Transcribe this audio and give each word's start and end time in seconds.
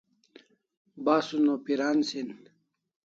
Basun 1.05 1.45
o 1.53 1.55
piran 1.65 1.99
sin 2.09 2.27